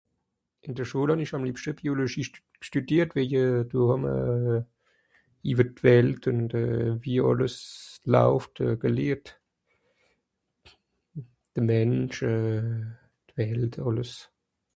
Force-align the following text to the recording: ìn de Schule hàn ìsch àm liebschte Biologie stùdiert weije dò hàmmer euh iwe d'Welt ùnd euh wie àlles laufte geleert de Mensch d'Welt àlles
ìn 0.65 0.73
de 0.77 0.83
Schule 0.89 1.11
hàn 1.11 1.23
ìsch 1.23 1.35
àm 1.35 1.45
liebschte 1.45 1.71
Biologie 1.79 2.27
stùdiert 2.67 3.09
weije 3.15 3.43
dò 3.71 3.79
hàmmer 3.89 4.17
euh 4.31 4.61
iwe 5.51 5.63
d'Welt 5.75 6.23
ùnd 6.31 6.49
euh 6.63 6.89
wie 7.03 7.19
àlles 7.29 7.55
laufte 8.13 8.63
geleert 8.83 9.25
de 11.55 11.61
Mensch 11.69 12.19
d'Welt 13.29 13.73
àlles 13.87 14.11